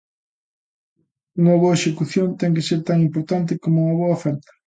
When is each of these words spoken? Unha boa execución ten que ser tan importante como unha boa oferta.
Unha 1.39 1.55
boa 1.61 1.77
execución 1.79 2.27
ten 2.41 2.51
que 2.55 2.65
ser 2.69 2.79
tan 2.89 2.97
importante 3.09 3.61
como 3.63 3.79
unha 3.83 3.97
boa 3.99 4.15
oferta. 4.19 4.49